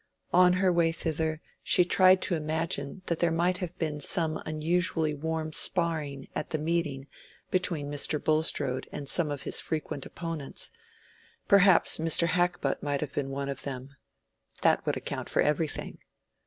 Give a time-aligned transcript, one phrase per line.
[0.33, 5.13] On her way thither she tried to imagine that there might have been some unusually
[5.13, 7.05] warm sparring at the meeting
[7.51, 8.17] between Mr.
[8.19, 12.29] Bulstrode and some of his frequent opponents—perhaps Mr.
[12.29, 13.95] Hackbutt might have been one of them.
[14.63, 15.99] That would account for everything.